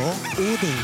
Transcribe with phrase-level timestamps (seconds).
[0.00, 0.80] Travel Eating.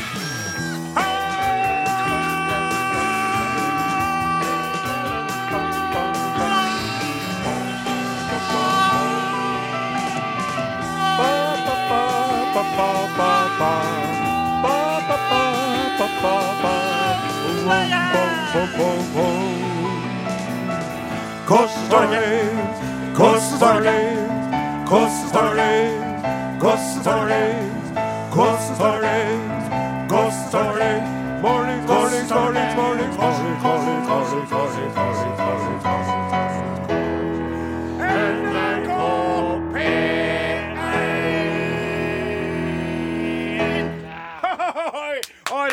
[21.47, 24.16] Costa Rica, Costa Rica.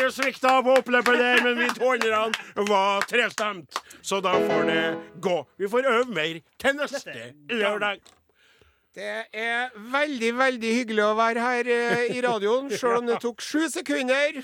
[0.05, 0.07] P1.
[0.07, 3.79] Are svikta på oppløpet der, men vi tålerne var trestemt.
[4.01, 4.83] Så da får det
[5.21, 5.47] gå.
[5.57, 8.01] Vi får øve mer til neste lørdag.
[8.95, 13.41] Det er veldig, veldig hyggelig å være her eh, i radioen, sjøl om det tok
[13.43, 14.37] sju sekunder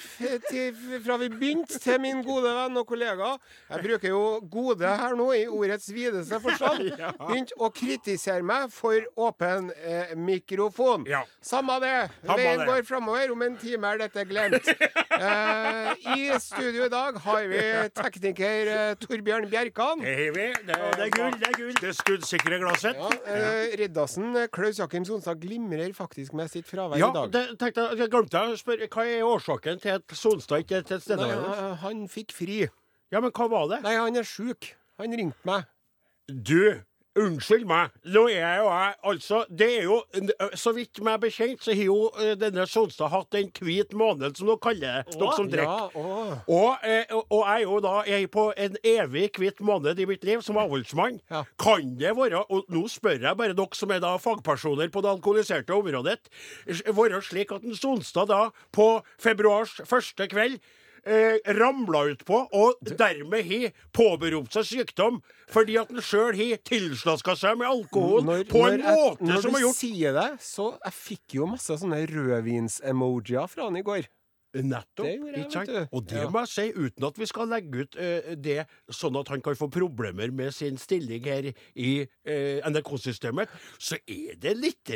[0.49, 3.29] til, fra vi begynte til min gode venn og kollega.
[3.69, 6.91] Jeg bruker jo 'gode' her nå i ordets videste forstand.
[7.29, 11.07] Begynte å kritisere meg for åpen eh, mikrofon.
[11.07, 11.23] Ja.
[11.39, 11.95] Samme det.
[12.27, 13.31] Veien går framover.
[13.31, 14.67] Om en time er dette glemt.
[15.22, 17.59] Eh, I studio i dag har vi
[17.94, 19.99] tekniker eh, Torbjørn Bjerkan.
[20.02, 20.45] Det har vi.
[20.66, 21.75] Det er gull, det er gull.
[21.77, 22.97] Det skuddsikre glasset.
[22.97, 27.31] Ja, eh, Riddarsen eh, Klaus Jakim Sonstad glimrer faktisk med sitt fravær Ja, i dag.
[27.31, 31.00] det tenkte jeg, glemte å spørre Hva er årsaken til at Sonstad ikke er til
[31.02, 31.20] stede?
[31.28, 32.69] han- han fikk fri.
[33.12, 33.81] Ja, men hva var det?
[33.84, 34.73] Nei, han er sjuk.
[34.97, 35.66] Han ringte meg.
[36.28, 36.81] Du,
[37.20, 37.92] unnskyld meg.
[38.08, 39.98] Nå er jeg jo jeg Altså, det er jo
[40.56, 44.48] Så vidt meg bekjent, så har jo eh, denne Sonstad hatt en hvit måned, som
[44.48, 45.95] dere kaller det, dere som drikker.
[45.95, 46.38] Ja.
[46.48, 50.00] Og, eh, og- og jeg er jo da jeg er på en evig hvit måned
[50.00, 51.20] i mitt liv som avholdsmann.
[51.31, 51.44] Ja.
[51.59, 55.12] Kan det være Og nå spør jeg bare dere som er da fagpersoner på det
[55.12, 56.20] alkoholiserte området.
[56.68, 60.59] Være slik at en Sonstad da på februars første kveld
[61.06, 66.57] eh, ramla ut på, og dermed har påberopt seg sykdom fordi at han sjøl har
[66.63, 70.29] tilslaska seg med alkohol på en jeg- måte når som du har gjort sier det,
[70.40, 74.07] så jeg fikk jo masse sånne rødvins-emojier fra han i går.
[74.53, 75.06] Nettopp.
[75.06, 75.89] Det gjorde jeg, ikke sant?
[75.95, 76.29] Og det Ja.
[76.29, 79.56] må jeg si, uten at vi skal legge ut uh, det sånn at han kan
[79.56, 83.47] få problemer med sin stilling her i uh, NRK-systemet,
[83.79, 84.91] så er det litt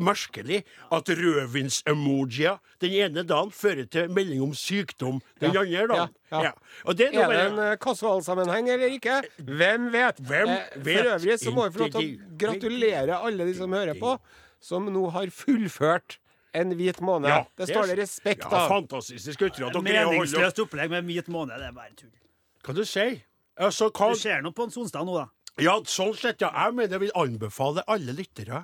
[0.00, 5.60] merkelig at rødvins-emojier den ene dagen fører til melding om sykdom den Ja.
[5.60, 6.14] andre dagen.
[6.32, 6.52] Ja, ja.
[6.84, 9.22] Og det er, Er det en uh, kasualsammenheng eller ikke?
[9.38, 10.16] Hvem vet?
[10.20, 10.96] Hvem Eh, vet?
[10.98, 14.18] For øvrig så må vi få lov til å gratulere alle de som hører på,
[14.60, 16.18] som nå har fullført
[16.54, 17.30] en hvit måned.
[17.32, 18.72] Ja, det står det respekt ja, av.
[18.72, 21.56] fantastisk greier å holde Meningsløst opplegg med hvit måned.
[21.60, 22.12] Det er bare tull.
[22.62, 23.20] Hva du sier
[23.60, 25.26] Altså, hva Du ser noe på en Sonstad nå, da.
[25.60, 26.48] Ja, sånn sett, ja.
[26.56, 28.62] Jeg mener jeg vil anbefale alle lyttere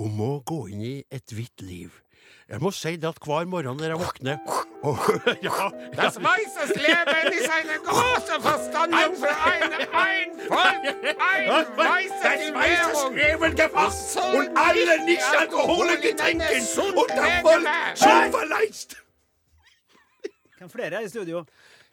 [0.00, 1.98] om å gå inn i et hvitt liv.
[2.48, 4.40] Jeg må si det at hver morgen når jeg våkner
[4.82, 4.98] og,
[5.42, 10.84] ja, Das weißes Leben ist eine große Verstandung für eine ein Volk,
[11.32, 13.14] ein weißes Währung.
[13.14, 16.44] Leben gefasst So und alle nicht alkoholige trinken
[16.94, 18.96] und der Volk schon verleist.
[20.58, 21.46] Hvem flere er i studio?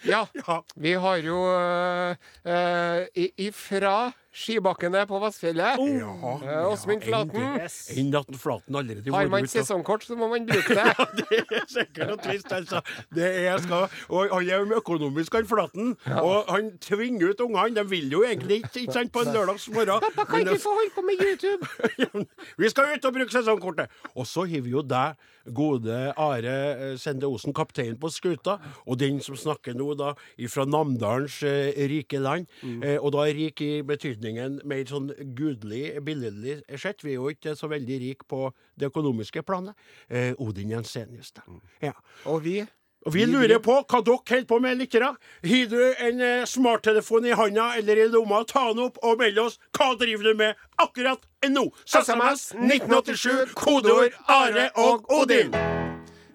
[0.04, 0.64] Ja, Ja.
[0.76, 3.06] vi har jo uh,
[3.38, 7.46] ifra skibakkene på Vassfjellet uh, Åsmund Flaten.
[7.58, 7.78] Yes.
[7.98, 10.86] Inn at Flaten allerede Har man ut, sesongkort, så må man bruke det.
[11.18, 12.82] Det er sikkert og trist, altså.
[13.14, 15.96] Det er, skal, og han er jo økonomisk, han Flaten.
[16.22, 17.76] Og han tvinger ut ungene.
[17.80, 20.04] De vil jo egentlig ikke, ikke sant, på en lørdagsmorgen.
[20.06, 21.68] Pappa kan ikke få holde på med YouTube.
[22.62, 23.98] vi skal ut og bruke sesongkortet!
[24.16, 25.18] Og så har vi jo deg,
[25.56, 30.14] gode Are eh, Sende Osen, kaptein på skuta, og den som snakker nå da
[30.52, 32.48] fra Namdalens eh, rike land.
[32.64, 37.04] Eh, og da rik i betydningen mer sånn gudelig, billedlig sett.
[37.06, 38.48] Vi er jo ikke så veldig rik på
[38.78, 39.78] det økonomiske planet.
[40.10, 41.46] Eh, Odin Jensenius, da.
[41.84, 41.96] Ja.
[42.26, 42.60] Og vi
[43.08, 45.14] Og vi lurer på hva dere holder på med, lyttere.
[45.48, 49.40] Har du en eh, smarttelefon i handa eller i lomma, ta den opp og meld
[49.40, 49.56] oss.
[49.78, 51.64] Hva driver du med akkurat nå?
[51.88, 55.56] SMS 1987, kodeord Are og Odin.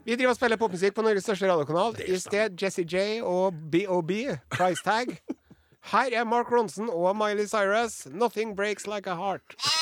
[0.06, 2.00] Vi driver og spiller popmusikk på Norges største radiokanal.
[2.08, 4.16] I sted Jesse J og BOB,
[4.56, 5.12] price tag.
[5.92, 8.06] Her er Mark Ronson og Miley Cyrus.
[8.08, 9.81] 'Nothing Breaks Like a Heart'.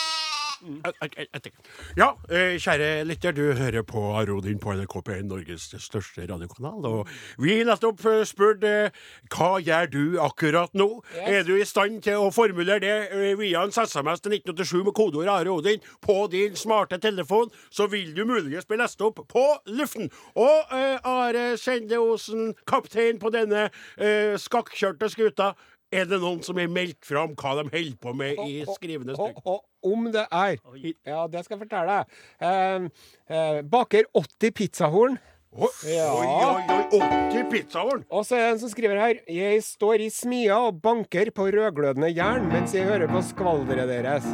[1.96, 6.84] Ja, eh, kjære lytter, du hører på Arodin på NRK P1, Norges største radiokanal.
[6.86, 7.08] Og
[7.38, 8.90] vi har nettopp eh, spurt eh,
[9.32, 10.88] hva gjør du akkurat nå?
[11.24, 15.30] Er du i stand til å formulere det via en SMS til 1987 med kodeord
[15.32, 20.10] Are Odin på din smarte telefon, så vil du muligens bli lest opp på luften.
[20.34, 25.52] Og uh, Are Sende Osen, kaptein på denne uh, skakkjørte skuta.
[25.90, 29.40] Er det noen som har meldt fram hva de holder på med i skrivende stund?
[29.82, 30.58] om det er
[31.08, 32.20] Ja, det skal jeg fortelle deg.
[32.46, 32.86] Eh,
[33.34, 35.18] eh, baker 80 pizzahorn
[35.50, 36.12] Oi, Ja.
[36.14, 36.60] oi, oi,
[36.94, 38.04] oi, 80 pizzahorn!
[38.06, 41.48] Og så er det en som skriver her Jeg står i smia og banker på
[41.50, 44.28] rødglødende jern mens jeg hører på skvalderet deres.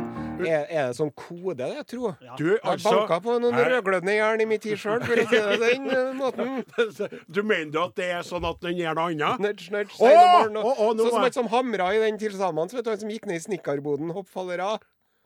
[0.45, 2.17] Er, er det sånn kode, det, jeg tror?
[2.21, 2.35] Ja.
[2.37, 5.41] Du, Jeg altså banka på noen rødglødende jern i min tid sjøl, for å si
[5.41, 5.87] det den
[6.21, 6.59] måten.
[7.37, 9.41] Du mener du at det er sånn at den gjør noe annet?
[9.47, 12.69] Nudge, nudge, Sånn som han som hamra i den til sammen.
[12.73, 14.75] Vet du, han som gikk ned i snekkerboden, hoppfallera.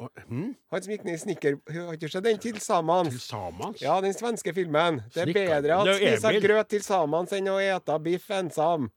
[0.00, 0.46] Å, hm?
[0.72, 1.58] Han som gikk ned i snekker...
[1.74, 3.10] Har ikke sett den til sammen?
[3.12, 3.82] Til samans?
[3.84, 5.02] Ja, den svenske filmen.
[5.12, 8.88] Det er Snikker- bedre at spise grøt til sammen enn å ete biff ensam.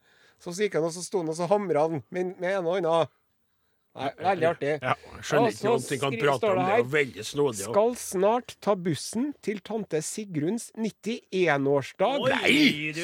[0.44, 2.66] Så så gikk han, og så sto han og så hamra han med, med en
[2.72, 3.12] og annen.
[3.94, 4.70] Nei, veldig artig.
[4.82, 6.56] Ja, skjønner ikke så noe han kan prate om.
[6.58, 7.60] det her, er veldig snodig.
[7.68, 12.26] Skal snart ta bussen til tante Sigruns 91-årsdag.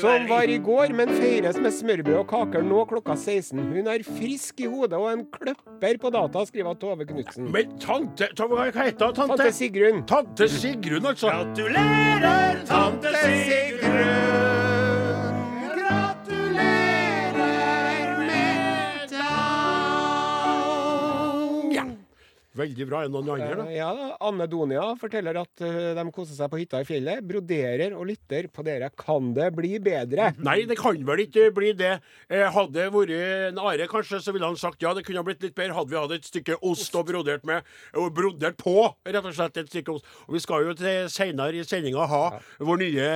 [0.02, 3.62] Som var i går, men feires med smørbrød og kaker nå klokka 16.
[3.76, 7.52] Hun er frisk i hodet og en kløpper på data, skriver Tove Knutsen.
[7.54, 9.38] Men tante ta- Hva heter hun, tante?
[9.38, 10.02] Tante Sigrun.
[10.10, 11.30] Tante Sigrun, altså.
[11.30, 13.14] Gratulerer, tante
[13.46, 14.39] Sigrun!
[22.60, 23.02] Veldig bra.
[23.04, 23.66] Er det noen andre, da?
[23.70, 23.90] Eh, Ja.
[24.20, 27.24] Anne Donia forteller at eh, de koser seg på hytta i fjellet.
[27.26, 28.90] Broderer og lytter på dere.
[29.00, 30.34] Kan det bli bedre?
[30.44, 31.96] Nei, det kan vel ikke bli det.
[32.30, 35.28] Eh, hadde det vært en Are, kanskje, så ville han sagt ja, det kunne ha
[35.28, 35.78] blitt litt bedre.
[35.78, 37.64] Hadde vi hatt et stykke ost og brodert med,
[37.96, 38.76] og brodert på,
[39.08, 40.08] rett og slett, et stykke ost.
[40.28, 42.24] Og vi skal jo til senere i sendinga ha
[42.60, 43.10] vår nye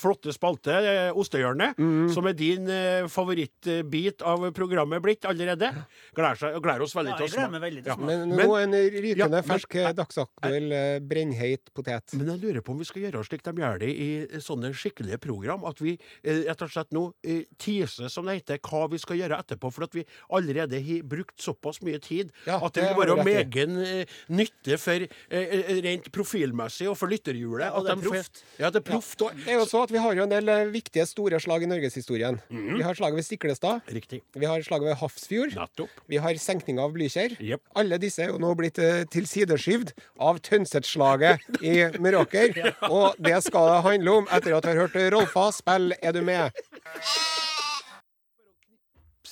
[0.00, 0.74] flotte spalte,
[1.16, 2.08] Ostehjørnet, mm.
[2.14, 2.68] som er din
[3.12, 5.70] favorittbit av programmet blitt allerede.
[6.16, 7.60] Gleder, seg, gleder oss veldig Ja, til å smake.
[7.86, 7.96] Ja.
[7.96, 8.45] å smake.
[8.52, 12.14] Men en rykende Ja, fersk, eh, dagsaktuell, eh, brennheit potet.
[12.14, 14.08] Men jeg lurer på om vi skal gjøre slik de gjør det i
[14.42, 18.58] sånne skikkelige program, at vi eh, rett og slett nå eh, teaser, som det heter,
[18.66, 22.60] hva vi skal gjøre etterpå, for at vi allerede har brukt såpass mye tid Ja,
[22.62, 27.72] at det vil være megen eh, nytte for eh, eh, rent profilmessig og for lytterhjulet.
[27.72, 28.42] og det er proft.
[28.60, 29.20] Ja, det er proft.
[29.24, 29.30] Ja.
[29.46, 31.70] Det er jo så at Vi har jo en del eh, viktige, store slag i
[31.70, 32.40] norgeshistorien.
[32.50, 33.80] Vi har slaget ved Stiklestad.
[33.92, 34.20] Riktig.
[34.36, 35.54] Vi har slaget ved Hafrsfjord.
[35.56, 36.00] Nettopp.
[36.10, 37.36] Vi har senkninga av Blykjer.
[37.40, 37.62] Yep.
[37.80, 42.54] Alle disse er jo nå blitt eh, tilsideskyvd av Tønset-slaget i Meråker.
[42.92, 46.22] Og det skal det handle om etter at du har hørt Rolfa spille Er du
[46.26, 46.52] med?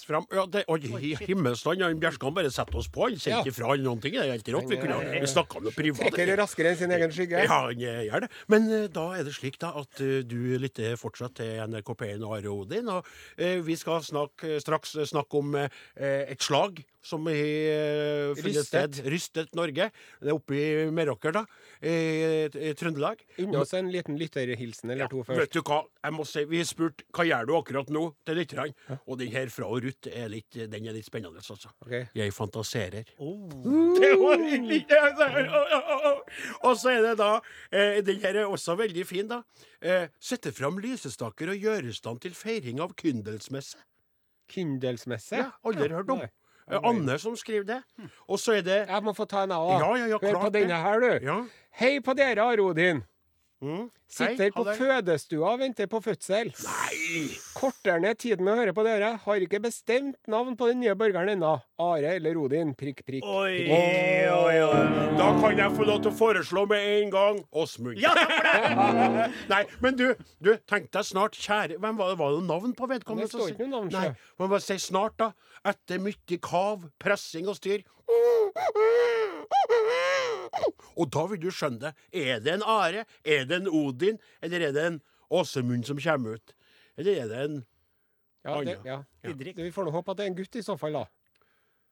[0.05, 0.27] Fram.
[0.37, 3.07] Ja, det, og, i himmelsland, han Bjerskan bare setter oss på.
[3.09, 4.13] Han sier ikke fra eller noen ting.
[4.13, 4.67] Det er helt rått.
[4.69, 6.03] Vi, kunne, vi snakka med privat.
[6.13, 7.45] Trekker raskere enn sin egen skygge.
[7.47, 8.29] Ja, han gjør det.
[8.53, 12.27] Men eh, da er det slik da at eh, du lytter fortsatt til NRK P1
[12.27, 12.91] og Are Odin.
[12.93, 13.09] Og
[13.39, 15.71] eh, vi skal snakke, straks snakke om eh,
[16.05, 19.01] et slag som har uh, funnet sted.
[19.13, 19.91] Rystet Norge.
[20.21, 21.45] Det er oppe i Meråker, da.
[21.85, 21.95] I,
[22.49, 23.21] i Trøndelag.
[23.45, 25.43] Unna oss en liten lytterhilsen eller to først.
[25.43, 25.83] Vet du hva?
[26.05, 28.99] Jeg må si, Vi har spurt hva gjør du akkurat nå til lytterne.
[29.05, 31.73] Og den her fra Ruth er litt, den er litt spennende, altså.
[31.85, 32.07] Okay.
[32.17, 33.15] Jeg fantaserer.
[33.19, 33.49] Oh.
[34.05, 34.99] Det var ikke
[36.67, 37.31] Og så er det da
[37.71, 39.43] eh, Den her er også veldig fin, da.
[39.85, 43.81] Eh, Sette fram lysestaker og gjøre i stand til feiring av kyndelsmesse.
[44.51, 45.41] Kyndelsmesse?
[45.41, 46.25] Ja, aldri hørt om.
[46.67, 46.77] Nei.
[46.77, 47.81] er Anne som skriver det.
[48.29, 49.59] Og så er det Jeg må få ta en A.
[49.79, 51.27] Ja, ja, ja, Hør på denne her, du.
[51.27, 51.41] Ja.
[51.81, 53.03] Hei på dere, Arodin.
[53.65, 53.85] Mm.
[54.15, 56.51] Sitter Hei, på fødestua og venter på fødsel.
[56.53, 57.23] Nei!
[57.57, 59.15] Korter ned tiden med å høre på dere.
[59.25, 61.55] Har ikke bestemt navn på den nye borgeren ennå.
[61.81, 62.75] Are eller Odin.
[62.79, 63.25] Prikk, prikk.
[63.25, 64.35] Oi, prikk.
[64.37, 64.83] oi, oi.
[65.19, 67.99] Da kan jeg få lov til å foreslå med en gang Åsmund.
[68.03, 69.27] Ja, takk for det!
[69.55, 70.07] Nei, men du,
[70.45, 73.31] du, tenk deg snart, kjære Hvem var det, var det navn på vedkommende?
[73.31, 75.33] Det står ikke noe navn, Nei, men bare si snart, da.
[75.65, 77.87] Etter mye kav, pressing og styr.
[80.95, 81.93] Og da vil du skjønne det.
[82.15, 85.01] Er det en Are, er det en Odin, eller er det en
[85.35, 86.55] Åsemund som kommer ut?
[86.97, 87.61] Eller er det en
[88.45, 89.03] Ja, det, ja.
[89.25, 89.57] Didrik.
[89.57, 91.07] Vi får nå håpe at det er en gutt i så fall, da.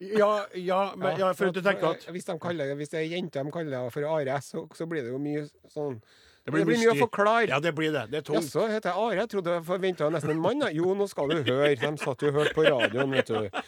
[0.02, 3.12] Ja, ja, men, ja for at du tenker at Hvis, de kaller, hvis det er
[3.14, 6.00] jente de kaller det for Are, så, så blir det jo mye sånn
[6.42, 7.46] Det blir blir, mye å forklare.
[7.52, 8.08] Ja, det blir det.
[8.10, 8.42] Det er tungt.
[8.42, 9.18] Jaså, heter jeg Are?
[9.20, 10.64] Jeg trodde jeg forventa nesten en mann.
[10.74, 11.68] Jo, nå skal du høre.
[11.78, 13.62] De satt jo og hørte på radioen, vet du.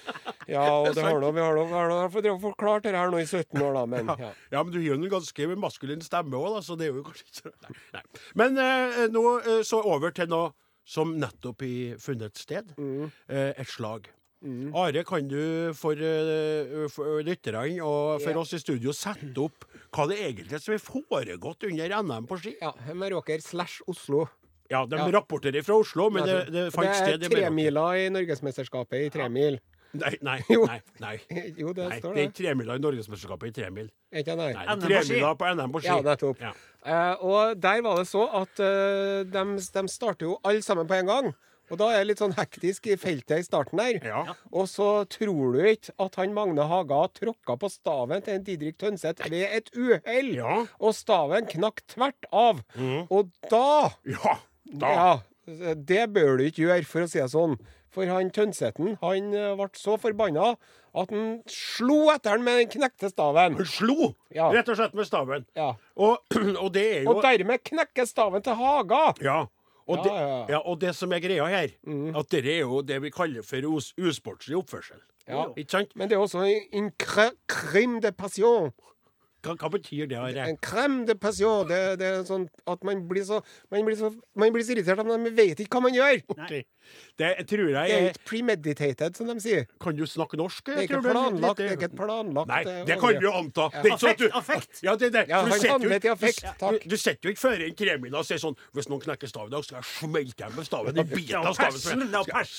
[0.50, 3.78] Ja, og det har nå, vi har nå, forklart det her nå i 17 år,
[3.78, 4.33] da, men ja.
[4.52, 7.31] Ja, men du har jo en ganske maskulin stemme òg, så det er jo kanskje
[7.31, 7.78] ikke Nei.
[7.95, 8.02] nei.
[8.43, 10.50] Men eh, nå eh, så over til noe
[10.85, 12.75] som nettopp har funnet sted.
[12.76, 13.09] Mm.
[13.28, 14.11] Eh, et slag.
[14.74, 18.38] Are, kan du for, eh, for lytterne og for Ja.
[18.42, 22.38] oss i studio sette opp hva det egentlig er som har foregått under NM på
[22.42, 22.56] ski?
[22.60, 24.26] ja Meråker slash Oslo.
[24.70, 25.06] Ja, de Ja.
[25.10, 27.40] rapporterer fra Oslo, men det, det fant sted er i Meråker.
[27.48, 29.60] tremila i Norgesmesterskapet i tremil.
[29.94, 30.80] Nei, nei, nei.
[31.00, 31.20] nei.
[31.56, 32.32] Jo, det Nei, står det er det.
[32.32, 33.90] ikke tremila i Norgesmesterskapet i tremil.
[34.12, 34.36] Er ikke?
[34.36, 34.64] Nei, Nei.
[34.66, 35.86] det er på tremila på NM på ski.
[35.88, 36.40] Ja, nettopp.
[36.40, 36.52] Ja.
[36.84, 40.94] Uh, og der var det så at uh, de, de starter jo alle sammen på
[40.98, 41.34] en gang.
[41.73, 44.00] Og da er det litt sånn hektisk i feltet i starten der.
[44.04, 44.23] Ja.
[44.52, 48.76] Og så tror du ikke at han Magne Haga tråkka på staven til en Didrik
[48.83, 50.33] Tønseth ved et uhell.
[50.37, 50.59] Ja.
[50.78, 52.61] Og staven knakk tvert av.
[52.76, 53.06] Mm.
[53.09, 54.37] Og da ja.
[54.68, 54.92] da.
[54.92, 57.56] Ja, det bør du ikke gjøre, for å si det sånn.
[57.94, 60.54] For han Tønseten han eh, ble så forbanna
[60.94, 63.56] at han slo etter han med den knekte staven.
[63.59, 64.49] Han slo Ja.
[64.54, 65.47] rett og slett med staven.
[65.59, 65.73] Ja.
[65.97, 66.18] Og,
[66.62, 69.04] og det er jo Og dermed knekker staven til Haga.
[69.23, 69.44] Ja.
[69.86, 71.74] Og, Ja, det, ja, og det som er greia her,
[72.18, 74.96] at det er jo det vi kaller for us usportslig oppførsel.
[75.28, 75.44] Ja.
[75.56, 75.92] Ikke sant?
[75.96, 76.90] Men det er også en
[77.48, 78.72] crime de passion.
[79.44, 80.16] Hva, hva betyr det?
[80.18, 80.46] Are?
[80.48, 81.66] En crème de passion.
[81.68, 84.10] Det, det er sånn at man blir så Man blir så,
[84.40, 86.22] man blir så irritert at man vet ikke hva man gjør.
[86.36, 86.64] Okay.
[87.16, 89.64] Det tror Det er jeg er ikke premeditated, som de sier.
[89.80, 90.66] Kan du snakke norsk?
[90.66, 91.60] Det er ikke planlagt.
[91.60, 93.68] Det er ikke planlagt Nei, det kan du anta.
[93.72, 94.82] Det er ikke sånn at du- Affekt, affekt.
[94.84, 95.24] Ja, det det.
[95.28, 96.88] Ja, du han jo handlet i ikke- affekt, du- takk.
[96.88, 99.54] Du sitter jo ikke før en kremina og sier sånn Hvis noen knekker staven i
[99.56, 101.06] dag, skal jeg smelte dem med staven av.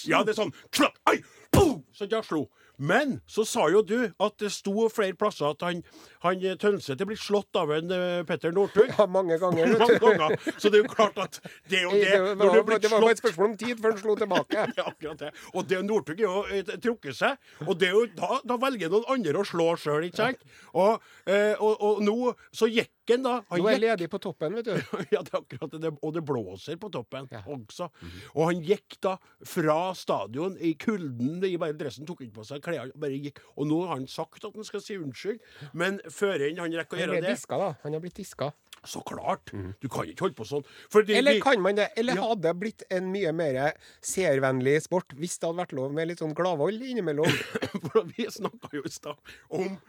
[0.06, 1.22] Ja, det er sånn klakk, ai,
[1.56, 1.82] boom!
[1.96, 2.46] Så jeg slo.
[2.78, 5.78] Men så sa jo du at det sto flere plasser at han,
[6.26, 8.90] han eh, Tønseth er blitt slått av en uh, Petter Northug.
[8.92, 9.78] Ja, mange ganger.
[9.80, 10.36] Mange ganger.
[10.60, 11.40] Så det er jo klart at
[11.72, 12.10] det er jo det.
[12.12, 14.16] Det Når du var, er det var bare et spørsmål om tid før han slo
[14.20, 14.66] tilbake.
[14.80, 15.32] ja, akkurat det.
[15.54, 17.40] Og det Northug er jo eh, trukket seg.
[17.64, 20.44] Og det er jo, da, da velger noen andre å slå sjøl, ikke sant?
[20.76, 22.18] Og, eh, og, og nå
[22.52, 23.38] så gikk han da.
[23.54, 24.76] Han Nå er jeg ledig på toppen, vet du.
[25.14, 25.94] ja, det er akkurat det.
[26.02, 27.46] Og det blåser på toppen Ja.
[27.56, 27.88] også.
[28.36, 29.16] Og han gikk da
[29.48, 33.40] fra stadion i kulden, i bare dressen, tok ikke på seg klærne, bare gikk.
[33.56, 35.40] Og nå har han sagt at han skal si unnskyld,
[35.74, 37.72] men før enn han rekker å Han gjøre ble det diska, da.
[37.84, 38.52] Han har blitt diska.
[38.86, 39.50] Så klart!
[39.82, 40.66] Du kan ikke holde på sånn.
[40.94, 41.88] Fordi Eller kan man det?
[41.98, 42.28] Eller Ja.
[42.30, 43.74] hadde det blitt en mye mer
[44.06, 47.26] seervennlig sport hvis det hadde vært lov med litt sånn gladvold innimellom?
[47.90, 49.18] For vi snakka jo i stad
[49.50, 49.80] om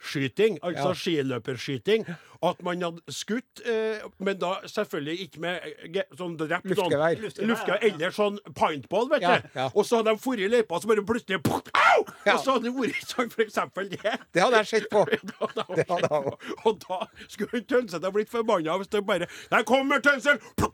[0.00, 0.94] skiskyting, altså Ja.
[0.94, 2.06] skiløperskyting.
[2.42, 5.60] At man hadde skutt, eh, men da selvfølgelig ikke med
[5.94, 7.18] eh, sånn drept Luftgevær.
[7.34, 9.48] Sånn, luftgevær eller sånn pintball, vet du.
[9.58, 9.66] ja.
[9.74, 12.04] Og så hadde de forrige løypa, og så bare plutselig pop, Au!
[12.24, 12.34] Ja.
[12.38, 14.14] Og så hadde det vært sånn, for eksempel det.
[14.32, 15.04] Det hadde jeg sett på.
[15.04, 19.26] Da, da, Det hadde jeg og da skulle Tønseth ha blitt forbanna hvis det bare
[19.50, 20.40] Der kommer Tønseth!
[20.64, 20.70] Au,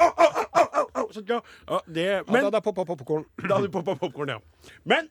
[0.00, 1.06] au, au, au, au.
[1.12, 3.24] Så, ja, ja, det, Ja, da men hadde jeg poppa popkorn.
[3.44, 4.38] da hadde du poppa popkorn, ja.
[4.84, 5.10] Men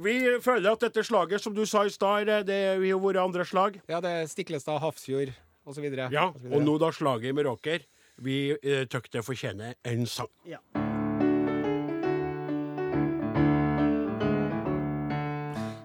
[0.00, 3.44] vi føler at dette slaget, som du sa i stad, det har jo være andre
[3.44, 3.80] slag.
[3.88, 5.34] Ja, det er Stiklestad, Hafrsfjord
[5.68, 5.84] osv.
[6.10, 7.84] Ja, Og nå da slaget i Meråker.
[8.22, 10.32] Vi uh, tøk det fortjener en sang.
[10.48, 10.62] Ja.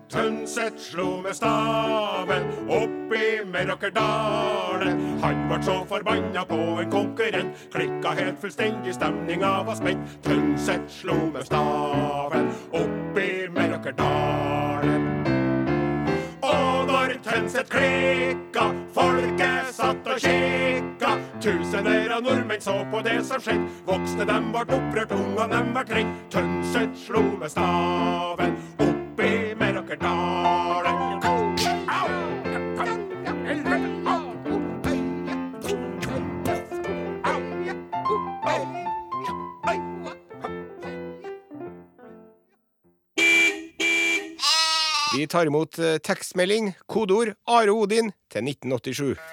[0.08, 5.02] Tønseth slo med staven opp i Meråkerdalen.
[5.22, 10.16] Han ble så forbanna på en konkurrent, klikka helt fullstendig, stemninga var spent.
[10.24, 13.07] Tønseth slo med staven opp
[13.78, 15.04] i Meråkerdalen.
[16.42, 21.18] Og når Tønseth klikka, folket satt og kikka.
[21.42, 23.68] Tusener av nordmenn så på det som skjedde.
[23.86, 26.18] Voksne dem ble opprørt, ungene dem ble redd.
[26.34, 28.58] Tønseth slo med staven
[45.28, 49.18] Vi tar imot eh, tekstmelding, kodeord Are Odin til 1987.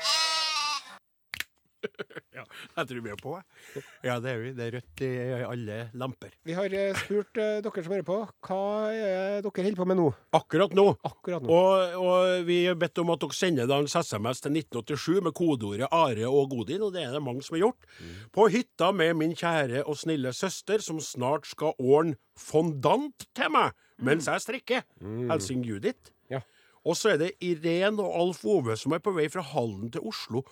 [2.34, 2.42] Ja,
[2.80, 3.34] jeg tror vi er på.
[3.36, 3.82] jeg.
[4.08, 4.48] Ja, det er vi.
[4.56, 5.10] Det er rødt i
[5.44, 6.32] alle lamper.
[6.48, 8.16] Vi har eh, spurt uh, dere som hører på,
[8.48, 10.08] hva er dere holder på med nå?
[10.34, 10.86] Akkurat nå.
[11.06, 11.52] Akkurat nå.
[11.52, 15.36] Og, og vi har bedt om at dere sender da en SMS til 1987 med
[15.36, 17.86] kodeordet Are og Godin, og det er det mange som har gjort.
[18.34, 23.76] På hytta med min kjære og snille søster, som snart skal ordne fondant til meg
[23.98, 24.84] mens jeg strikker.
[25.00, 26.12] Helsing Judith.
[26.30, 26.40] Ja.
[26.84, 30.04] Og så er det Irén og Alf Ove som er på vei fra Hallen til
[30.04, 30.44] Oslo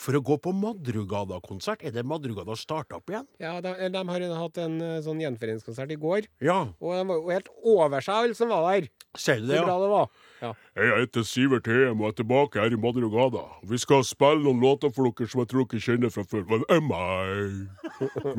[0.00, 1.82] for å gå på Madrugada-konsert.
[1.84, 3.26] Er det Madrugada starta opp igjen?
[3.42, 6.62] Ja, de, de har hatt en eh, sånn gjenforeningskonsert i går, Ja.
[6.80, 8.88] og de var jo helt over seg, alle som var der.
[9.18, 9.64] Ser du Hvor ja?
[9.66, 10.08] bra det var.
[10.40, 10.50] Ja.
[10.78, 13.42] Jeg heter Sivert Heim og er tilbake her i Madrugada.
[13.66, 16.46] Vi skal spille noen låter for dere som jeg tror dere kjenner fra før.
[16.48, 17.02] Men am I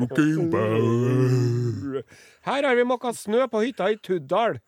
[0.00, 2.04] looking back?
[2.48, 4.58] Her har vi måka snø på hytta i Tuddal.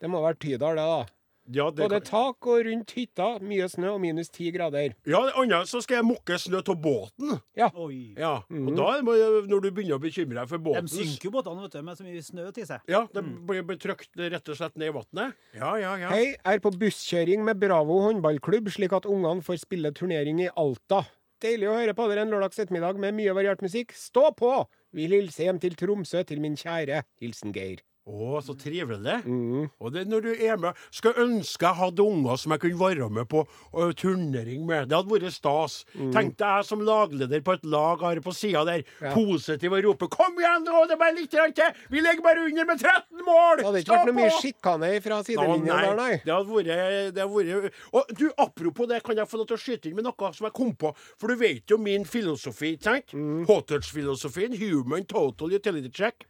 [0.00, 1.00] Det må være Tydal, det, da.
[1.48, 2.08] Ja, det Både kan...
[2.08, 4.92] tak og rundt hytta, mye snø og minus ti grader.
[5.08, 7.38] ja, det andre så skal jeg mokke snø av båten.
[7.56, 7.70] Ja.
[7.74, 8.14] Oi.
[8.18, 11.30] Ja, og da må jeg, når du begynner å bekymre deg for båten De synker
[11.30, 12.84] jo båtene vet du, med så mye snø til seg.
[12.90, 15.38] Ja, de blir blir trykt rett og slett ned i vannet.
[15.56, 16.12] Ja, ja, ja.
[16.12, 21.04] Hei, er på busskjøring med Bravo håndballklubb, slik at ungene får spille turnering i Alta.
[21.42, 23.94] Deilig å høre på dere en lørdags ettermiddag med mye variert musikk.
[23.94, 24.52] Stå på!
[24.96, 27.04] Vil hilse hjem til Tromsø til min kjære.
[27.22, 27.84] Hilsen Geir.
[28.08, 29.18] Å, så trivelig.
[29.28, 29.68] Mm.
[29.82, 33.08] Og det når du er med Skal ønske jeg hadde unger som jeg kunne være
[33.12, 34.88] med på uh, turnering med.
[34.88, 35.82] Det hadde vært stas.
[35.92, 36.12] Mm.
[36.14, 38.84] Tenkte jeg som lagleder på et lag her på sida der.
[39.02, 39.12] Ja.
[39.14, 40.84] positiv og roper 'Kom igjen, nå!
[40.88, 41.74] Det er bare litt til!
[41.90, 43.58] Vi ligger bare under med 13 mål!
[43.58, 46.12] Det hadde ikke vært noe mye på!» sjikane fra sidelinja der, nei.
[46.24, 46.72] Det hadde vært,
[47.14, 49.98] det hadde vært Og du, apropos det, kan jeg få lov til å skyte inn
[49.98, 50.94] med noe som jeg kom på?
[51.20, 53.14] For du vet jo min filosofi, ikke sant?
[53.14, 53.44] Mm.
[53.48, 54.56] Hotels-filosofien.
[54.58, 56.26] Human total utility check.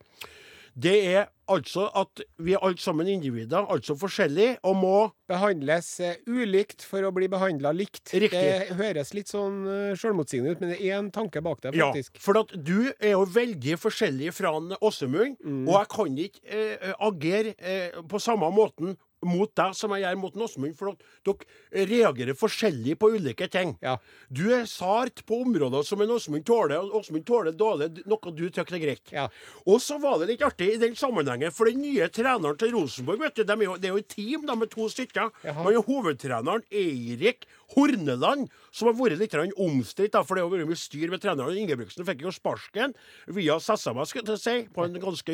[0.79, 4.97] Det er altså at vi er alt sammen individer, altså forskjellige, og må
[5.29, 8.13] Behandles eh, ulikt for å bli behandla likt.
[8.15, 8.31] Riktig.
[8.39, 12.15] Det høres litt sånn uh, sjølmotsigende ut, men det er en tanke bak det, faktisk.
[12.17, 15.67] Ja, for at du er jo veldig forskjellig fra Åsemund, Mm.
[15.69, 20.19] og jeg kan ikke eh, agere eh, på samme måten mot deg som jeg gjør
[20.21, 20.95] mot Åsmund, for
[21.27, 23.75] dere reagerer forskjellig på ulike ting.
[23.85, 23.97] Ja.
[24.31, 28.45] Du er sart på områder som en Åsmund tåler, og Åsmund tåler dårlig noe du
[28.49, 29.13] syns er greit.
[29.15, 29.29] Ja.
[29.67, 33.23] Og så var det litt artig i den sammenhengen, for den nye treneren til Rosenborg,
[33.27, 35.33] vet du, de er jo, det er jo et team de med to stykker.
[35.45, 35.65] Jaha.
[35.65, 40.79] Man er hovedtreneren Eirik Horneland, som har vært litt omstridt, for det har vært mye
[40.79, 41.59] styr med treneren.
[41.59, 42.95] Ingebrigtsen fikk jo sparken
[43.35, 45.33] via Sassama, skal jeg si, på en ganske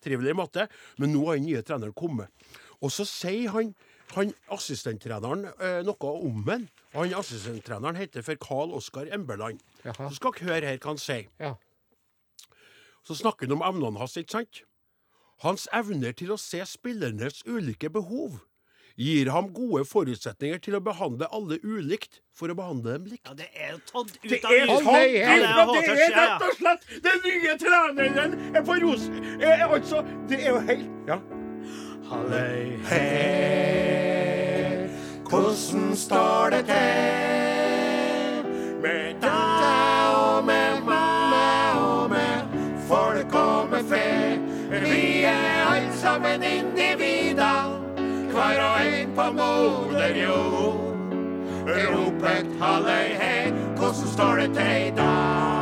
[0.00, 0.66] utrivelig måte.
[0.98, 2.13] Men nå har den nye treneren kommet.
[2.80, 3.74] Og så sier han
[4.14, 6.68] han assistenttreneren eh, noe om ham.
[6.94, 9.62] Og han assistenttreneren heter for Carl Oskar Emberland.
[9.84, 10.08] Jaha.
[10.08, 11.28] Så skal dere høre her hva han sier.
[11.40, 11.54] Ja.
[13.04, 14.64] Så snakker han om evnene hans, ikke sant?
[15.42, 18.38] Hans evner til å se spillernes ulike behov
[18.94, 23.26] gir ham gode forutsetninger til å behandle alle ulikt for å behandle dem likt.
[23.26, 26.58] Ja, det er jo tatt ut av Det er, Ja, det det er rett og
[26.60, 29.08] slett Den nye treneren er på Ros...
[29.40, 31.18] Er, altså, det er jo helt Ja.
[32.10, 34.88] Halløy, hei,
[35.30, 38.44] hvordan står det til
[38.82, 42.38] med deg og med meg og med
[42.88, 44.38] folk og med fe?
[44.84, 47.80] Vi er alle sammen individer,
[48.34, 50.80] hver og en på moder jord.
[51.72, 52.22] Rop
[52.60, 55.53] halløy, hei, hvordan står det til i dag?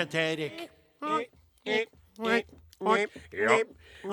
[0.00, 0.68] Lykke til, Erik.
[3.32, 3.56] Ja.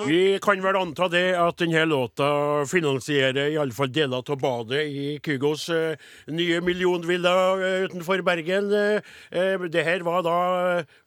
[0.06, 2.26] Vi kan vel anta det at denne låta
[2.68, 5.96] finansierer iallfall deler av badet i Kygos eh,
[6.28, 8.68] nye millionvilla eh, utenfor Bergen.
[8.68, 10.36] Eh, det her var da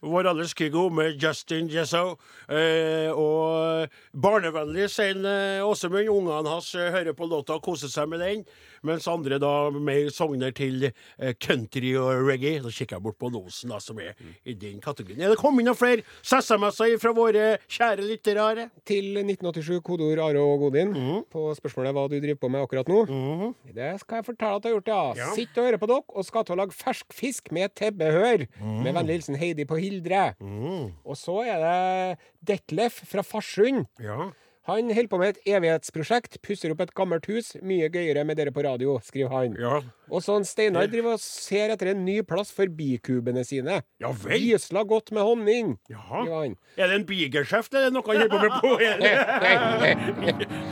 [0.01, 2.17] vår alles Kygo med Justin Jesso.
[2.49, 3.85] Eh, og
[4.17, 6.09] barnevennlig, sier Åsemund.
[6.09, 8.45] Ungene hans hører på låta og koser seg med den.
[8.87, 12.61] Mens andre da mer sogner til eh, country og reggae.
[12.63, 14.15] Da kikker jeg bort på losen, da, som er
[14.45, 15.21] i den kategorien.
[15.21, 18.67] Er det kommet noen flere SMS-er fra våre kjære lyttere?
[18.87, 21.23] Til 1987, kodeord Are og Godin, mm.
[21.31, 23.53] på spørsmålet hva du driver på med akkurat nå.
[23.71, 25.01] Det skal jeg fortelle at jeg har gjort, ja.
[25.21, 25.31] Ja.
[25.37, 28.47] Sitter og hører på dere og skal til å lage fersk fisk med tilbehør.
[28.59, 28.77] Mm.
[28.85, 30.31] Med vennlig hilsen Heidi på Hildre.
[30.41, 33.85] Og så er det Detlef fra Farsund.
[34.01, 34.31] Ja.
[34.69, 36.37] Han holder på med et evighetsprosjekt.
[36.45, 37.55] Pusser opp et gammelt hus.
[37.65, 39.55] Mye gøyere med dere på radio, skriver han.
[39.57, 39.79] Ja.
[40.11, 43.81] Og sånn Steinar driver og ser etter en ny plass for bikubene sine.
[44.03, 44.37] Ja vel.
[44.51, 46.59] Gisla godt med honning, skriver han.
[46.77, 50.59] Er det en bigeskjeft, eller er noe han holder på med på?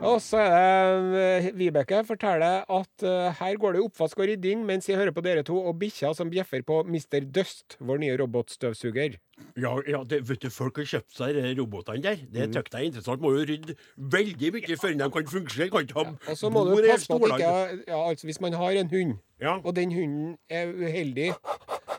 [0.00, 4.62] Og så er det eh, Vibeke forteller at eh, her går det oppvask og rydding
[4.64, 7.26] mens jeg hører på dere to og bikkja som bjeffer på Mr.
[7.28, 9.18] Dust, vår nye robotstøvsuger.
[9.60, 12.16] Ja, ja det, vet du, folk har kjøpt seg de robotene der.
[12.24, 12.56] Det Mm.
[12.56, 13.20] er interessant.
[13.20, 15.68] Må jo rydde veldig mye før de kan fungere.
[15.70, 18.26] Kan ikke ha Og så må du bord i passe på at ikke ja, altså
[18.26, 21.32] Hvis man har en hund, Ja, og den hunden er uheldig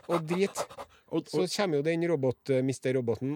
[0.08, 0.64] og drit,
[1.12, 2.64] og, så kommer jo den robot, eh,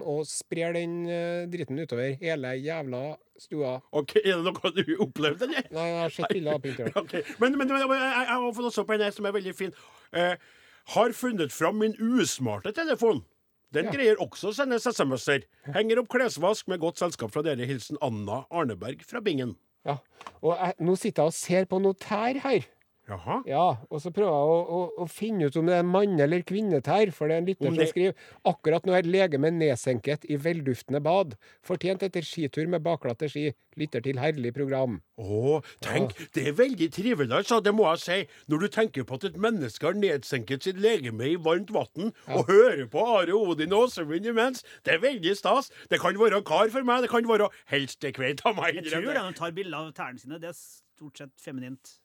[0.01, 3.01] og sprer den uh, dritten utover hele jævla
[3.37, 3.75] stua.
[3.91, 5.67] ok, Er det noe du opplevde, eller?
[5.71, 6.97] Nei, jeg har sett bilder av på internett.
[7.03, 9.75] Ok, Men, men, men jeg, jeg har fått også på en som er veldig fin.
[10.13, 10.35] Eh,
[10.95, 13.23] har funnet fram min usmarte telefon.
[13.75, 13.91] Den Ja.
[13.91, 15.43] greier også å sende SMS-er.
[15.75, 17.67] Henger opp klesvask med godt selskap fra dere.
[17.67, 19.57] Hilsen Anna Arneberg fra Bingen.
[19.85, 19.97] Ja.
[20.41, 22.65] Og jeg, nå sitter jeg og ser på noe tær her.
[23.07, 23.37] Jaha.
[23.47, 26.41] Ja, og så prøver jeg å, å, å finne ut om det er mann- eller
[26.43, 30.35] kvinnetær, for det er en lytter Om som skriver akkurat nå er legemet nedsenket i
[30.43, 31.37] velduftende bad.
[31.63, 33.45] Fortjent etter skitur med baklatte ski.
[33.79, 34.97] Lytter til herlig program.
[35.21, 38.17] Å, tenk, det er veldig trivelig, altså, det må jeg si.
[38.51, 42.51] Når du tenker på at et menneske har nedsenket sitt legeme i varmt vann, og
[42.51, 45.71] hører på Are Odin og Åsemund imens, det er veldig stas.
[45.87, 48.81] Det kan være kar for meg, det kan være helst det kveld av meg.
[48.81, 50.41] Jeg tror de tar bilder av tærne sine.
[50.43, 51.95] Det er stort sett feminint.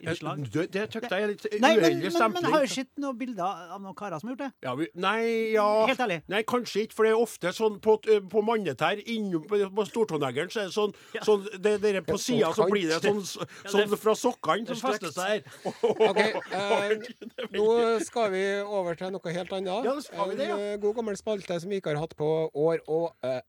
[0.00, 0.44] Innslag.
[0.52, 2.44] Det, det tykte jeg litt uheldig men, stempling.
[2.46, 4.50] men har du sett noen bilder av noen karer som har gjort det?
[4.66, 5.20] Ja, vi, nei,
[5.54, 6.20] ja Helt ærlig.
[6.30, 7.96] Nei, kanskje ikke, for det er ofte sånn på,
[8.30, 11.22] på mannetær innom på, stortåneggeren stortåneglen, så er det sånn, Ja.
[11.26, 13.22] sånn det, det, På sida så blir det sånn,
[13.66, 15.42] sånn fra sokkene som fester seg her.
[16.50, 16.92] Eh,
[17.54, 17.66] nå
[18.04, 19.84] skal vi over til noe helt annet.
[19.86, 20.56] Ja, skal vi det, ja?
[20.56, 23.40] En eh, god gammel spalte som vi ikke har hatt på år og eh,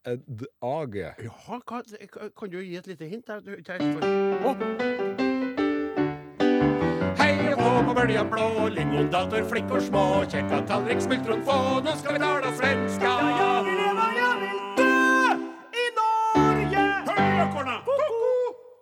[0.61, 0.95] dag.
[1.25, 1.83] Ja, kan,
[2.37, 3.27] kan du gi et lite hint?
[3.27, 3.79] Der, Du- der.
[3.93, 5.20] for- Å,
[7.19, 12.15] Hei og hå på bølja blå, lingondator, og små, kjekka tallrik, smultron få, nå skal
[12.15, 13.11] vi tala svenska.
[15.81, 16.85] i Norge!
[17.09, 17.81] Hökorna!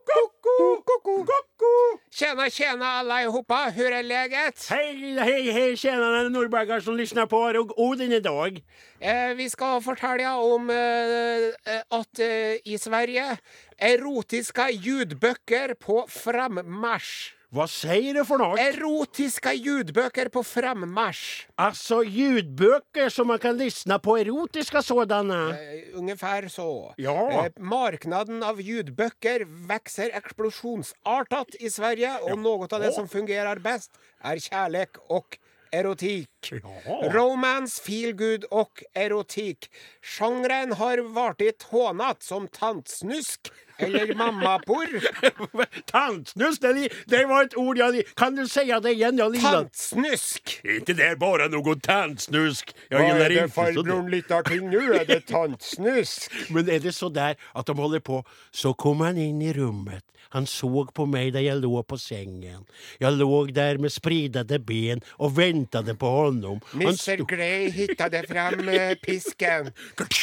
[0.09, 1.73] Koko, koko, koko.
[2.11, 3.71] Tjena, tjena allihopa.
[3.75, 4.67] Hur är läget?
[4.69, 8.61] Hej, hej, hej, tjenare norrbaggar som lyssnar på och Odin idag.
[8.99, 13.37] Eh, vi skal fortelle om eh, eh, at eh, i Sverige
[13.77, 17.38] erotiske ljudbøker på frammarsj.
[17.49, 18.59] Vad sier du for noe?
[18.61, 21.47] Erotiske ljudbøker på frammarsj.
[21.57, 25.39] Altså ljudbøker som man kan lyssna på, erotiske sådanne?
[25.57, 26.93] Eh, ungefär så.
[26.97, 27.15] Ja.
[27.31, 33.97] Eh, marknaden av ljudbøker vokser eksplosjonsartet i Sverige, og noe av det som fungerer best,
[34.21, 35.39] er kjærlek og
[35.73, 36.85] erotikk romantikk.
[36.85, 37.11] Ja.
[37.13, 39.69] Romance, feelgood og erotikk.
[40.01, 44.99] Sjangeren har vært hånet som tantsnusk eller mammaporr.
[45.85, 46.61] tantsnusk?
[47.07, 49.19] Det, var et ord jeg Kan du si det igjen?
[49.19, 50.59] Jeg tantsnusk!
[50.63, 52.73] Ikke det er bare noe tantsnusk.
[52.89, 54.83] Jeg Hva er det farbrorn lytter til nå?
[54.99, 56.29] Er det tantsnusk?
[56.53, 58.23] Men er det så der at de holder på?
[58.51, 60.03] Så kom han inn i rommet.
[60.35, 62.67] Han så på meg da jeg lå på sengen.
[63.01, 66.59] Jeg lå der med spredte ben og ventet på ham handler.
[66.73, 67.25] Mr.
[67.27, 69.71] Grey hitta det fram eh, pisken.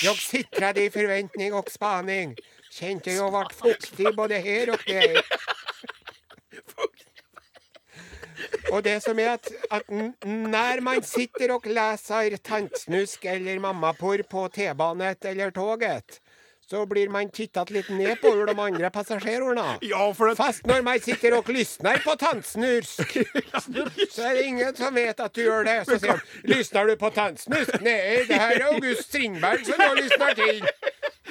[0.03, 2.37] Jeg sitret i forventning og spaning.
[2.77, 5.23] Kjente jeg ble fuktig både her og der.
[8.75, 9.89] Og det som er at, at
[10.27, 16.21] når man sitter og leser tantsnusk eller mammapor på T-banet eller tåget
[16.71, 19.67] så blir man tittet litt ned på over de andre passasjerene.
[19.87, 20.37] Ja, at...
[20.39, 23.17] Fast når man sitter og lysner på tannsnusk,
[24.15, 25.79] så er det ingen som vet at du gjør det.
[25.87, 29.93] Så sier de 'Lysner du på tannsnusk?' Nei, det her er August Strindberg som nå
[30.01, 30.65] lysner til.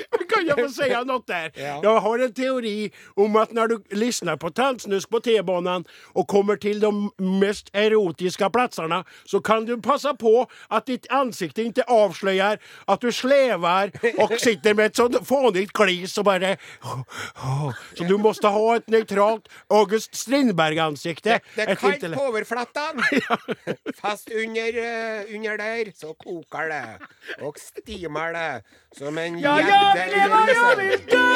[0.35, 1.51] Kan jag få säga något där?
[1.55, 1.79] Ja.
[1.83, 6.55] Jag har en teori om att när du lyssnar på tantsnusk på T-banan och kommer
[6.55, 12.59] till de mest erotiska platserna så kan du passa på att ditt ansikte inte avslöjar
[12.85, 16.57] att du slävar och sitter med ett sånt fånigt glis och bara...
[17.97, 21.39] Så du måste ha ett neutralt August Strindberg-ansikte.
[21.55, 23.03] Det, det kaldt på överflattan.
[24.01, 26.99] Fast under, eh, under där så kokar det
[27.45, 28.63] och stimar det
[28.97, 31.29] som en Ja, jag jeg vil leve, jeg vil dø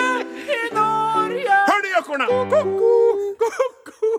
[0.56, 1.56] i Norge.
[1.70, 2.26] Hør de ekorna!
[2.30, 2.94] Ko-ko,
[3.42, 4.10] ko-ko,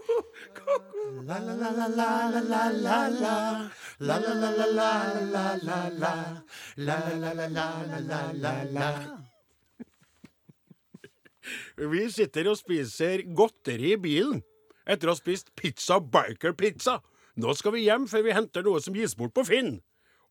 [11.91, 14.43] Vi sitter og spiser godteri i bilen
[14.91, 16.99] etter å ha spist pizza biker pizza.
[17.41, 19.79] Nå skal vi hjem før vi henter noe som gis bort på Finn.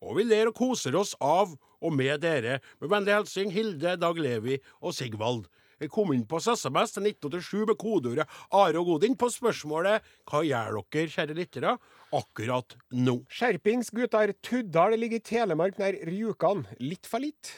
[0.04, 2.60] Og vi ler og koser oss av og med dere.
[2.82, 5.48] Med vennlig hilsen Hilde, Dag Levi og Sigvald.
[5.80, 10.42] Jeg kom inn på SMS til 1987 med kodeordet Are og Godin på spørsmålet Hva
[10.44, 11.78] gjør dere, kjære lyttere,
[12.12, 13.16] akkurat nå?
[13.32, 14.34] Skjerpings, gutter.
[14.44, 16.66] Tuddal ligger i Telemark nær Rjukan.
[16.84, 17.54] Litt for litt.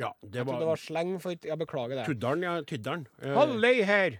[0.00, 2.06] Ja, det Jeg trodde det var sleng for Ja, beklager det.
[2.08, 2.56] Tuddalen, ja.
[2.66, 3.06] Tyddalen.
[3.22, 4.18] Eh, Halløy her.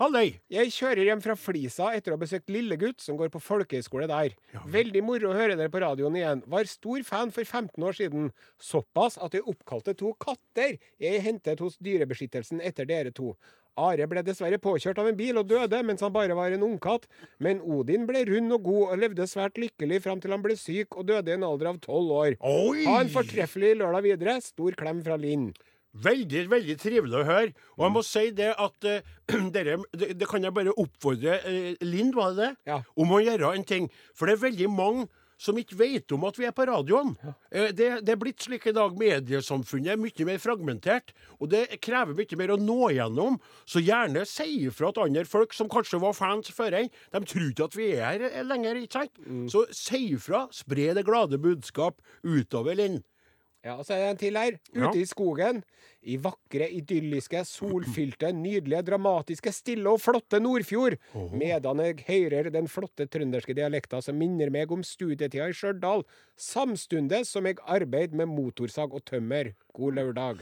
[0.00, 0.38] Halløy!
[0.48, 4.32] Jeg kjører hjem fra Flisa etter å ha besøkt Lillegutt, som går på folkehøyskole der.
[4.72, 6.40] Veldig moro å høre dere på radioen igjen.
[6.48, 8.30] Var stor fan for 15 år siden.
[8.56, 13.34] Såpass at jeg oppkalte to katter jeg hentet hos Dyrebeskyttelsen etter dere to.
[13.76, 17.04] Are ble dessverre påkjørt av en bil og døde mens han bare var en ungkatt,
[17.44, 20.96] men Odin ble rund og god og levde svært lykkelig fram til han ble syk
[20.96, 22.38] og døde i en alder av tolv år.
[22.40, 22.86] Oi!
[22.88, 24.40] Ha en fortreffelig lørdag videre.
[24.48, 25.50] Stor klem fra Linn.
[25.90, 27.54] Veldig veldig trivelig å høre.
[27.78, 29.14] Og jeg må si det at uh,
[29.54, 32.52] dere, det, det kan jeg bare oppfordre uh, Lind, var det det?
[32.70, 32.82] Ja.
[32.94, 33.90] Om å gjøre en ting.
[34.14, 35.08] For det er veldig mange
[35.40, 37.14] som ikke vet om at vi er på radioen.
[37.50, 38.96] Eh, det, det er blitt slik i dag.
[39.00, 41.14] Mediesamfunnet er mye mer fragmentert.
[41.40, 43.38] Og det krever mye mer å nå gjennom.
[43.64, 46.90] Så gjerne si ifra til andre folk som kanskje var fans før en.
[47.14, 48.82] De tror ikke at vi er her eh, lenger.
[48.82, 49.22] ikke sant?
[49.52, 50.44] Så si ifra.
[50.54, 53.00] Spre det glade budskap utover, Linn.
[53.60, 54.54] Ja, og så er det en til her.
[54.72, 55.58] Ute i skogen.
[56.00, 60.96] I vakre, idylliske, solfylte, nydelige, dramatiske, stille og flotte Nordfjord.
[61.36, 66.06] Medan jeg hører den flotte trønderske dialekta som minner meg om studietida i Stjørdal.
[66.40, 69.52] Samstundes som jeg arbeider med motorsag og tømmer.
[69.76, 70.40] God lørdag.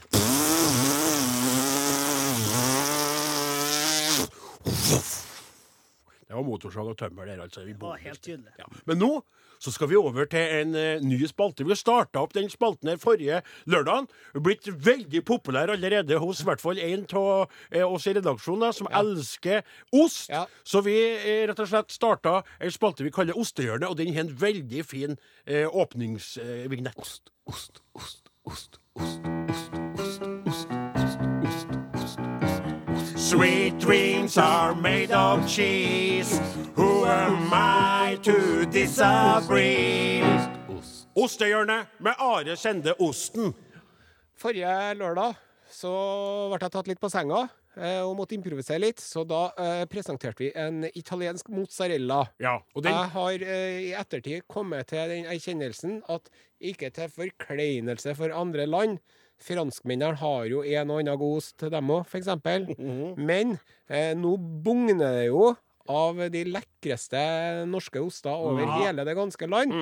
[6.28, 7.64] Det var motorsag og tømmer der, altså.
[7.64, 8.52] Vi Det var helt tydelig.
[8.58, 8.68] Ja.
[8.86, 9.12] Men nå
[9.58, 11.66] så skal vi over til en uh, ny spalte.
[11.66, 14.06] Vi starta opp den spalten her forrige lørdag.
[14.44, 18.72] Blitt veldig populær allerede hos i hvert fall en av uh, oss i redaksjonen da,
[18.76, 20.28] som elsker ost.
[20.30, 20.44] Ja.
[20.62, 24.26] Så vi uh, rett og slett starta en spalte vi kaller Ostehjørnet, og den har
[24.26, 26.98] en veldig fin åpningsvignett.
[26.98, 29.37] ost, ost, ost, ost, ost,
[33.28, 36.40] Sweet dreams are made of cheese.
[36.76, 40.22] Who am I to disagree?
[41.12, 43.52] Ostehjørnet med Are kjende Osten.
[44.32, 45.36] Forrige lørdag
[45.68, 45.92] så
[46.48, 47.42] ble jeg tatt litt på senga
[47.76, 52.22] eh, og måtte improvisere litt, så da eh, presenterte vi en italiensk mozzarella.
[52.40, 56.32] Ja, og den Jeg har eh, i ettertid kommet til den erkjennelsen at
[56.64, 59.02] ikke til forkleinelse for andre land
[59.42, 62.28] Franskmennene har jo en og annen god ost, dem òg, f.eks.
[63.30, 63.56] Men
[63.88, 65.54] eh, nå bugner det jo
[65.88, 67.16] av de lekreste
[67.70, 68.74] norske oster over Ja.
[68.82, 69.72] hele det ganske land.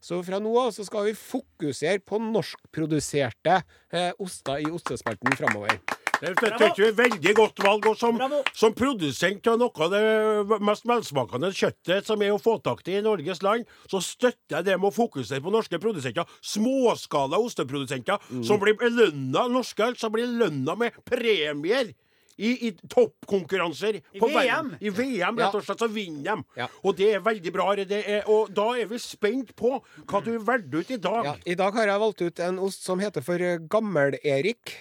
[0.00, 3.56] Så fra nå av så skal vi fokusere på norskproduserte
[3.90, 5.80] eh, oster i ostespalten framover.
[6.20, 7.88] Det er et veldig godt valg.
[7.90, 8.20] Og som,
[8.56, 12.96] som produsent av noe av det mest velsmakende kjøttet som er å få tak i
[12.96, 16.28] i Norges land, så støtter jeg det med å fokusere på norske produsenter.
[16.40, 21.92] Småskala osteprodusenter som blir lønna, norske som blir lønna med premier.
[22.36, 23.96] I, i toppkonkurranser.
[24.12, 24.36] I på VM.
[24.36, 24.72] verden.
[24.84, 26.58] I VM, rett og slett, så vinner de.
[26.60, 26.66] Ja.
[26.84, 27.70] Og det er veldig bra.
[27.80, 31.30] Det er, og da er vi spent på hva du valgte ut i dag.
[31.30, 33.40] Ja, I dag har jeg valgt ut en ost som heter for
[33.72, 34.74] Gammel-Erik.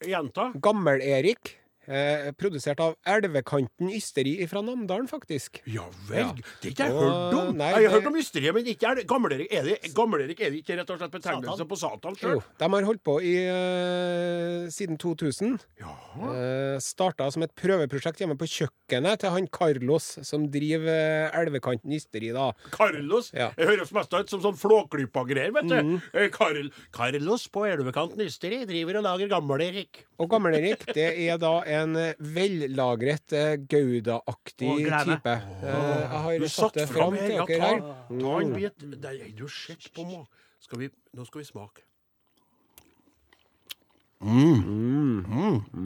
[0.00, 0.52] Gjenta.
[0.54, 1.59] Gammel-Erik.
[1.90, 5.58] Eh, produsert av Elvekanten Ysteri fra Namdalen, faktisk.
[5.66, 6.20] Ja vel.
[6.20, 6.32] Ja.
[6.62, 7.56] Det har ikke jeg Og- hørt om.
[7.58, 9.48] nei, jeg har hørt om ysteriet, men ikke er det Gamle-Erik.
[9.50, 11.66] Er det Gamle-Erik er det ikke rett og slett betegnelse Satan.
[11.72, 12.42] på Satan Jo, sjøl?
[12.60, 15.58] de har holdt på i eh, siden 2000.
[15.80, 15.96] Ja.
[16.14, 21.90] Uh, Starta som et prøveprosjekt hjemme på kjøkkenet til han Carlos, som driver eh, Elvekanten
[21.96, 22.52] Ysteri, da.
[22.70, 23.32] Carlos.
[23.34, 23.50] Ja.
[23.58, 25.74] Jeg høres mest ut som sånn Flåklypa-greier, vet du.
[25.74, 26.30] Mm.
[26.30, 30.04] Karl, Carlos på elvekanten Ysteri driver og lager Gamlerik.
[30.20, 35.34] Og Gammel-Erik, det er da en eh, vellagret uh, Gouda-aktig type.
[35.62, 37.84] Eh, jeg har Du satt det fram til dere ta, her.
[38.20, 38.88] ta en bit.
[39.02, 40.26] Det er jo sett på meg.
[40.60, 41.86] Skal vi, nå skal vi smake.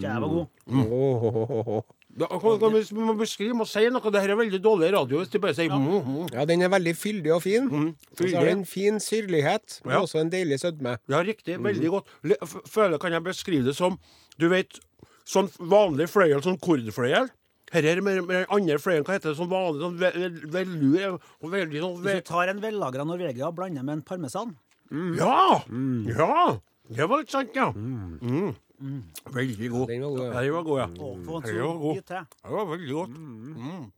[0.02, 0.46] Jævla god.
[0.66, 1.82] Mm.
[2.14, 4.10] Da, kan, oh, vi, vi må beskrive si noe.
[4.14, 6.28] Dette er veldig dårlig radio hvis de bare sier mm, mm.
[6.34, 7.66] Ja, den er veldig fyldig og fin.
[7.66, 10.02] Mm, Og så har den fin syrlighet, men Ja.
[10.06, 10.96] også en deilig sødme.
[11.10, 11.58] Ja, riktig.
[11.62, 12.12] Veldig godt.
[12.70, 13.98] Føler kan jeg beskrive det som
[14.38, 14.78] Du vet,
[15.26, 17.30] sånn vanlig fløyel, sånn kordfløyel.
[17.72, 21.16] Her er med, med andre fløyel, hva heter det, sånn vanlig sånn ve- ve- velur
[21.16, 24.52] og veldig sånn ve Hvis du tar en vellagra Norvegia og blander med en parmesan
[25.18, 25.64] Ja!
[26.06, 26.58] Ja!
[26.90, 27.70] Det var litt sant, ja.
[27.72, 28.52] Mm.
[29.32, 29.88] Veldig god.
[29.88, 30.40] Den var god, ja.
[30.42, 30.86] Den var god, ja.
[31.40, 31.96] Det var god.
[32.52, 33.16] var veldig godt.
[33.16, 33.92] Mm.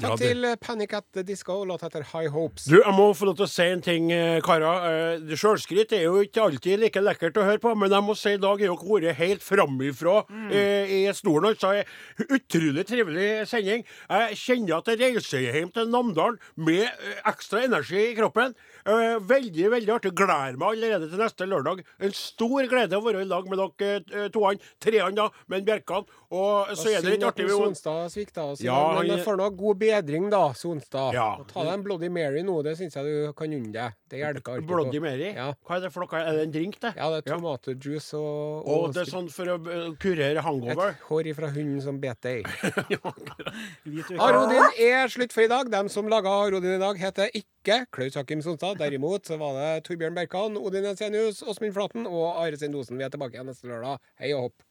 [0.00, 2.66] Takk til eh, Panic at the Disco, låt etter High Hopes.
[2.70, 4.86] Du, jeg må få lov til å si en ting, eh, karer.
[5.20, 8.34] Eh, Sjølskryt er jo ikke alltid like lekkert å høre på, men jeg må si
[8.36, 10.16] i dag er dere vært helt framifrå
[10.48, 11.50] eh, i stolen.
[11.52, 11.84] Altså,
[12.28, 13.84] utrolig trivelig sending.
[14.08, 16.88] Jeg kjenner at jeg reiser hjem til Namdalen med
[17.28, 18.56] ekstra energi i kroppen.
[18.86, 20.12] Eh, veldig, veldig artig.
[20.16, 21.82] Gleder meg allerede til neste lørdag.
[22.00, 24.60] En stor glede å være i lag med dere eh, toene.
[24.80, 26.06] Treene, da, med Bjerkan.
[26.30, 29.78] Og så er det litt artig Sonstad svikta oss, Ja, men han- får nå god
[29.78, 31.12] bedring, da, Sonstad.
[31.14, 31.36] Ja.
[31.52, 33.92] Ta deg en Bloody Mary nå, det syns jeg du kan unne deg.
[34.10, 35.04] Det hjelper alltid Bloody på.
[35.04, 35.28] Mary.
[35.36, 35.48] Ja.
[35.66, 36.20] Hva er det for noe?
[36.20, 36.90] Er det en drink, det?
[36.98, 40.96] Ja, det er tomatjuice og, Og det er sånn for å eh, kurere hangover?
[40.96, 42.48] et hår ifra hunden som bet deg.
[44.26, 45.70] Arodin er slutt for i dag.
[45.72, 48.78] Dem som laga Arodin i dag, heter ikke Klaus Hakim Sonstad.
[48.80, 52.98] Derimot så var det Torbjørn Berkan, Odin Ensenius, Åsmund Flaten og Are Sendosen.
[52.98, 54.00] Vi er tilbake igjen neste lørdag.
[54.20, 54.69] Hei og hopp.